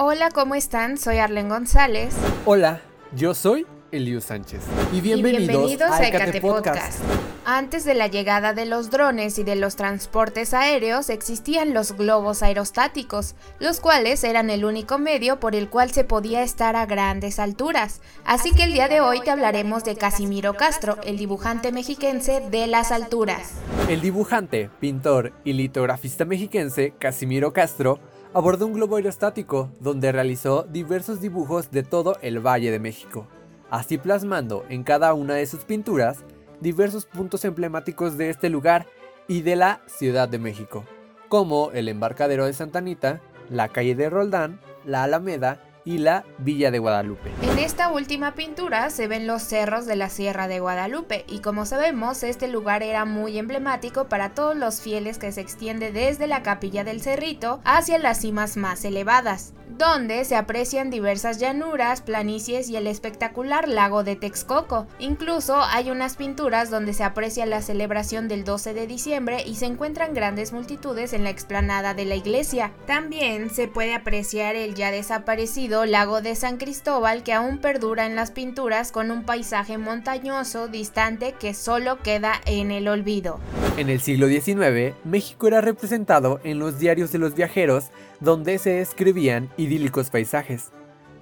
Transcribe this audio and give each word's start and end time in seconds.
Hola, 0.00 0.30
¿cómo 0.30 0.54
están? 0.54 0.96
Soy 0.96 1.18
Arlen 1.18 1.48
González. 1.48 2.14
Hola, 2.44 2.80
yo 3.16 3.34
soy 3.34 3.66
Eliu 3.90 4.20
Sánchez. 4.20 4.62
Y 4.92 5.00
bienvenidos, 5.00 5.90
a 5.90 6.06
Ecate 6.06 6.40
Podcast. 6.40 7.00
Antes 7.44 7.84
de 7.84 7.94
la 7.94 8.06
llegada 8.06 8.52
de 8.52 8.64
los 8.64 8.90
drones 8.90 9.40
y 9.40 9.42
de 9.42 9.56
los 9.56 9.74
transportes 9.74 10.54
aéreos 10.54 11.10
existían 11.10 11.74
los 11.74 11.96
globos 11.96 12.44
aerostáticos, 12.44 13.34
los 13.58 13.80
cuales 13.80 14.22
eran 14.22 14.50
el 14.50 14.64
único 14.64 14.98
medio 14.98 15.40
por 15.40 15.56
el 15.56 15.68
cual 15.68 15.90
se 15.90 16.04
podía 16.04 16.44
estar 16.44 16.76
a 16.76 16.86
grandes 16.86 17.40
alturas. 17.40 18.00
Así 18.24 18.52
que 18.52 18.62
el 18.62 18.74
día 18.74 18.86
de 18.86 19.00
hoy 19.00 19.20
te 19.20 19.32
hablaremos 19.32 19.82
de 19.82 19.96
Casimiro 19.96 20.54
Castro, 20.54 20.98
el 21.02 21.18
dibujante 21.18 21.72
mexiquense 21.72 22.40
de 22.52 22.68
las 22.68 22.92
alturas. 22.92 23.50
El 23.88 24.00
dibujante, 24.00 24.70
pintor 24.78 25.32
y 25.42 25.54
litografista 25.54 26.24
mexiquense 26.24 26.94
Casimiro 27.00 27.52
Castro 27.52 27.98
abordó 28.34 28.66
un 28.66 28.74
globo 28.74 28.96
aerostático 28.96 29.70
donde 29.80 30.12
realizó 30.12 30.64
diversos 30.64 31.20
dibujos 31.20 31.70
de 31.70 31.82
todo 31.82 32.16
el 32.20 32.40
Valle 32.40 32.70
de 32.70 32.78
México, 32.78 33.26
así 33.70 33.98
plasmando 33.98 34.64
en 34.68 34.84
cada 34.84 35.14
una 35.14 35.34
de 35.34 35.46
sus 35.46 35.64
pinturas 35.64 36.18
diversos 36.60 37.06
puntos 37.06 37.44
emblemáticos 37.44 38.18
de 38.18 38.30
este 38.30 38.50
lugar 38.50 38.86
y 39.28 39.42
de 39.42 39.56
la 39.56 39.80
Ciudad 39.86 40.28
de 40.28 40.38
México, 40.38 40.84
como 41.28 41.70
el 41.72 41.88
embarcadero 41.88 42.46
de 42.46 42.52
Santa 42.52 42.80
Anita, 42.80 43.20
la 43.50 43.68
calle 43.68 43.94
de 43.94 44.10
Roldán, 44.10 44.60
la 44.84 45.04
Alameda 45.04 45.62
y 45.88 45.96
la 45.96 46.26
Villa 46.36 46.70
de 46.70 46.78
Guadalupe. 46.78 47.32
En 47.40 47.58
esta 47.58 47.90
última 47.90 48.34
pintura 48.34 48.90
se 48.90 49.08
ven 49.08 49.26
los 49.26 49.42
cerros 49.42 49.86
de 49.86 49.96
la 49.96 50.10
Sierra 50.10 50.46
de 50.46 50.60
Guadalupe 50.60 51.24
y 51.26 51.38
como 51.38 51.64
sabemos 51.64 52.22
este 52.22 52.46
lugar 52.46 52.82
era 52.82 53.06
muy 53.06 53.38
emblemático 53.38 54.06
para 54.06 54.34
todos 54.34 54.54
los 54.54 54.82
fieles 54.82 55.16
que 55.16 55.32
se 55.32 55.40
extiende 55.40 55.90
desde 55.90 56.26
la 56.26 56.42
capilla 56.42 56.84
del 56.84 57.00
Cerrito 57.00 57.60
hacia 57.64 57.98
las 57.98 58.20
cimas 58.20 58.58
más 58.58 58.84
elevadas 58.84 59.54
donde 59.78 60.24
se 60.24 60.36
aprecian 60.36 60.90
diversas 60.90 61.38
llanuras, 61.38 62.00
planicies 62.00 62.68
y 62.68 62.76
el 62.76 62.86
espectacular 62.86 63.68
lago 63.68 64.02
de 64.02 64.16
Texcoco. 64.16 64.86
Incluso 64.98 65.62
hay 65.62 65.90
unas 65.90 66.16
pinturas 66.16 66.70
donde 66.70 66.94
se 66.94 67.04
aprecia 67.04 67.46
la 67.46 67.62
celebración 67.62 68.28
del 68.28 68.44
12 68.44 68.74
de 68.74 68.86
diciembre 68.86 69.42
y 69.46 69.56
se 69.56 69.66
encuentran 69.66 70.14
grandes 70.14 70.52
multitudes 70.52 71.12
en 71.12 71.24
la 71.24 71.30
explanada 71.30 71.94
de 71.94 72.06
la 72.06 72.16
iglesia. 72.16 72.72
También 72.86 73.50
se 73.50 73.68
puede 73.68 73.94
apreciar 73.94 74.56
el 74.56 74.74
ya 74.74 74.90
desaparecido 74.90 75.77
lago 75.84 76.20
de 76.22 76.34
San 76.34 76.56
Cristóbal 76.56 77.22
que 77.22 77.32
aún 77.32 77.58
perdura 77.58 78.06
en 78.06 78.16
las 78.16 78.30
pinturas 78.30 78.92
con 78.92 79.10
un 79.10 79.24
paisaje 79.24 79.78
montañoso 79.78 80.68
distante 80.68 81.34
que 81.38 81.54
solo 81.54 81.98
queda 82.02 82.34
en 82.46 82.70
el 82.70 82.88
olvido. 82.88 83.40
En 83.76 83.88
el 83.88 84.00
siglo 84.00 84.28
XIX, 84.28 84.94
México 85.04 85.46
era 85.46 85.60
representado 85.60 86.40
en 86.44 86.58
los 86.58 86.78
diarios 86.78 87.12
de 87.12 87.18
los 87.18 87.34
viajeros 87.34 87.90
donde 88.20 88.58
se 88.58 88.80
escribían 88.80 89.50
idílicos 89.56 90.10
paisajes, 90.10 90.70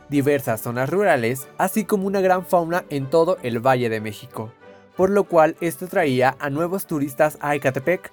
diversas 0.09 0.61
zonas 0.61 0.89
rurales, 0.89 1.49
así 1.59 1.85
como 1.85 2.07
una 2.07 2.21
gran 2.21 2.47
fauna 2.47 2.85
en 2.89 3.11
todo 3.11 3.39
el 3.43 3.61
Valle 3.61 3.89
de 3.89 4.01
México, 4.01 4.53
por 4.97 5.11
lo 5.11 5.25
cual 5.25 5.57
esto 5.61 5.87
traía 5.87 6.37
a 6.39 6.51
nuevos 6.51 6.87
turistas 6.87 7.39
a 7.41 7.55
Ecatepec. 7.55 8.13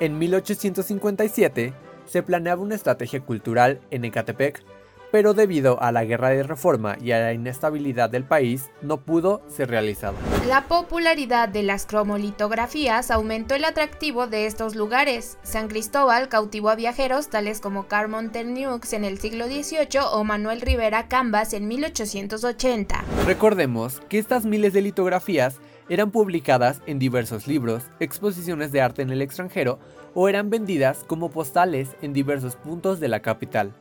En 0.00 0.18
1857 0.18 1.72
se 2.06 2.22
planeaba 2.22 2.62
una 2.62 2.74
estrategia 2.74 3.20
cultural 3.20 3.80
en 3.90 4.04
Ecatepec 4.04 4.62
pero 5.14 5.32
debido 5.32 5.80
a 5.80 5.92
la 5.92 6.04
guerra 6.04 6.30
de 6.30 6.42
reforma 6.42 6.96
y 7.00 7.12
a 7.12 7.20
la 7.20 7.32
inestabilidad 7.32 8.10
del 8.10 8.24
país, 8.24 8.72
no 8.82 9.02
pudo 9.02 9.42
ser 9.46 9.70
realizado. 9.70 10.16
La 10.48 10.62
popularidad 10.64 11.48
de 11.48 11.62
las 11.62 11.86
cromolitografías 11.86 13.12
aumentó 13.12 13.54
el 13.54 13.64
atractivo 13.64 14.26
de 14.26 14.46
estos 14.46 14.74
lugares. 14.74 15.38
San 15.44 15.68
Cristóbal 15.68 16.28
cautivó 16.28 16.70
a 16.70 16.74
viajeros 16.74 17.28
tales 17.28 17.60
como 17.60 17.86
Carmon 17.86 18.32
Ternux 18.32 18.92
en 18.92 19.04
el 19.04 19.20
siglo 19.20 19.46
XVIII 19.46 20.00
o 20.10 20.24
Manuel 20.24 20.60
Rivera 20.60 21.06
Cambas 21.06 21.52
en 21.52 21.68
1880. 21.68 23.04
Recordemos 23.24 24.00
que 24.08 24.18
estas 24.18 24.44
miles 24.44 24.72
de 24.72 24.82
litografías 24.82 25.60
eran 25.88 26.10
publicadas 26.10 26.82
en 26.86 26.98
diversos 26.98 27.46
libros, 27.46 27.84
exposiciones 28.00 28.72
de 28.72 28.80
arte 28.80 29.02
en 29.02 29.10
el 29.10 29.22
extranjero 29.22 29.78
o 30.12 30.28
eran 30.28 30.50
vendidas 30.50 31.04
como 31.06 31.30
postales 31.30 31.90
en 32.02 32.12
diversos 32.12 32.56
puntos 32.56 32.98
de 32.98 33.06
la 33.06 33.22
capital 33.22 33.74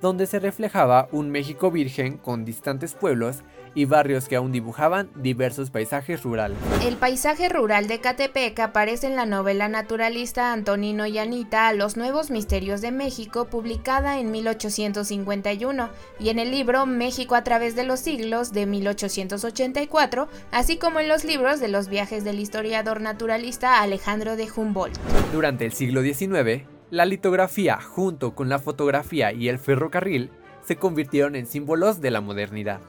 donde 0.00 0.26
se 0.26 0.38
reflejaba 0.38 1.08
un 1.12 1.30
México 1.30 1.70
virgen 1.70 2.18
con 2.18 2.44
distantes 2.44 2.94
pueblos 2.94 3.42
y 3.76 3.84
barrios 3.84 4.26
que 4.26 4.36
aún 4.36 4.52
dibujaban 4.52 5.10
diversos 5.14 5.70
paisajes 5.70 6.22
rurales. 6.22 6.56
El 6.82 6.96
paisaje 6.96 7.50
rural 7.50 7.86
de 7.88 8.00
Catepec 8.00 8.58
aparece 8.58 9.06
en 9.06 9.16
la 9.16 9.26
novela 9.26 9.68
naturalista 9.68 10.52
Antonino 10.52 11.06
y 11.06 11.18
Anita 11.18 11.70
Los 11.74 11.96
Nuevos 11.98 12.30
Misterios 12.30 12.80
de 12.80 12.90
México, 12.90 13.44
publicada 13.46 14.18
en 14.18 14.30
1851, 14.30 15.90
y 16.18 16.30
en 16.30 16.38
el 16.38 16.50
libro 16.50 16.86
México 16.86 17.34
a 17.34 17.44
través 17.44 17.76
de 17.76 17.84
los 17.84 18.00
siglos 18.00 18.52
de 18.52 18.64
1884, 18.64 20.28
así 20.52 20.78
como 20.78 20.98
en 20.98 21.08
los 21.08 21.24
libros 21.24 21.60
de 21.60 21.68
los 21.68 21.88
viajes 21.88 22.24
del 22.24 22.40
historiador 22.40 23.02
naturalista 23.02 23.82
Alejandro 23.82 24.36
de 24.36 24.48
Humboldt. 24.56 24.96
Durante 25.32 25.66
el 25.66 25.72
siglo 25.72 26.00
XIX, 26.00 26.64
la 26.90 27.04
litografía, 27.04 27.80
junto 27.80 28.34
con 28.36 28.48
la 28.48 28.60
fotografía 28.60 29.32
y 29.32 29.48
el 29.48 29.58
ferrocarril, 29.58 30.30
se 30.64 30.76
convirtieron 30.76 31.34
en 31.34 31.46
símbolos 31.46 32.00
de 32.00 32.12
la 32.12 32.20
modernidad. 32.20 32.80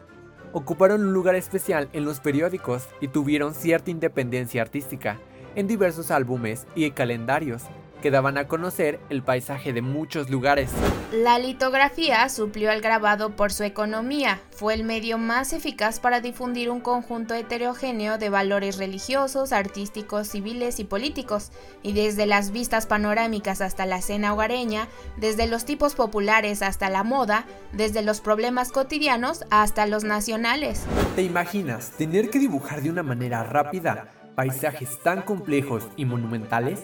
Ocuparon 0.54 1.02
un 1.02 1.14
lugar 1.14 1.36
especial 1.36 1.90
en 1.94 2.06
los 2.06 2.20
periódicos 2.20 2.88
y 3.02 3.08
tuvieron 3.08 3.56
cierta 3.56 3.90
independencia 3.90 4.62
artística 4.62 5.20
en 5.56 5.68
diversos 5.68 6.12
álbumes 6.12 6.68
y 6.76 6.92
calendarios, 6.92 7.64
que 8.02 8.12
daban 8.12 8.38
a 8.38 8.48
conocer 8.48 9.00
el 9.10 9.24
paisaje 9.24 9.74
de 9.74 9.82
muchos 9.82 10.30
lugares. 10.30 10.72
La 11.12 11.40
litografía 11.40 12.28
suplió 12.30 12.70
al 12.72 12.82
grabado 12.82 13.36
por 13.36 13.52
su 13.52 13.64
economía, 13.64 14.42
fue 14.52 14.74
el 14.74 14.84
medio 14.84 15.18
más 15.18 15.54
eficaz 15.54 16.00
para 16.00 16.20
difundir 16.20 16.70
un 16.70 16.82
conjunto 16.82 17.34
heterogéneo 17.34 18.18
de 18.18 18.30
valores 18.30 18.78
religiosos, 18.78 19.54
artísticos, 19.54 20.28
civiles 20.28 20.80
y 20.80 20.84
políticos, 20.84 21.52
y 21.82 21.94
desde 21.94 22.26
las 22.26 22.52
vistas 22.52 22.86
panorámicas 22.86 23.62
hasta 23.62 23.86
la 23.86 24.02
cena 24.02 24.34
hogareña, 24.34 24.88
desde 25.18 25.48
los 25.48 25.66
tipos 25.66 25.96
populares 25.96 26.62
hasta 26.62 26.90
la 26.90 27.04
moda, 27.04 27.46
desde 27.72 28.02
los 28.02 28.22
problemas 28.22 28.72
cotidianos 28.72 29.46
hasta 29.50 29.86
los 29.86 30.04
nacionales. 30.04 30.84
¿Te 31.16 31.24
imaginas 31.24 31.92
tener 31.92 32.30
que 32.30 32.40
dibujar 32.40 32.82
de 32.82 32.90
una 32.90 33.04
manera 33.04 33.44
rápida 33.44 34.10
paisajes 34.36 35.02
tan 35.02 35.24
complejos 35.24 35.88
y 35.96 36.06
monumentales? 36.06 36.84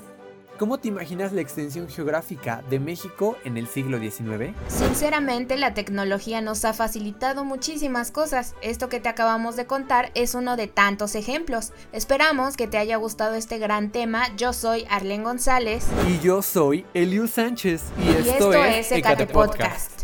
¿Cómo 0.57 0.77
te 0.77 0.87
imaginas 0.87 1.33
la 1.33 1.41
extensión 1.41 1.89
geográfica 1.89 2.63
de 2.69 2.79
México 2.79 3.37
en 3.43 3.57
el 3.57 3.67
siglo 3.67 3.99
XIX? 3.99 4.53
Sinceramente, 4.67 5.57
la 5.57 5.73
tecnología 5.73 6.41
nos 6.41 6.63
ha 6.63 6.73
facilitado 6.73 7.43
muchísimas 7.43 8.11
cosas. 8.11 8.53
Esto 8.61 8.87
que 8.87 8.99
te 8.99 9.09
acabamos 9.09 9.55
de 9.55 9.65
contar 9.65 10.11
es 10.13 10.35
uno 10.35 10.55
de 10.55 10.67
tantos 10.67 11.15
ejemplos. 11.15 11.71
Esperamos 11.91 12.55
que 12.55 12.67
te 12.67 12.77
haya 12.77 12.97
gustado 12.97 13.33
este 13.33 13.57
gran 13.57 13.91
tema. 13.91 14.27
Yo 14.37 14.53
soy 14.53 14.85
Arlen 14.89 15.23
González. 15.23 15.87
Y 16.07 16.19
yo 16.19 16.43
soy 16.43 16.85
Eliu 16.93 17.27
Sánchez. 17.27 17.81
Y, 17.97 18.09
esto, 18.29 18.53
es 18.53 18.91
Ecate 18.91 19.25
Podcast. 19.25 20.02